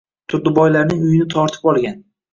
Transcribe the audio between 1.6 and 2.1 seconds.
olgan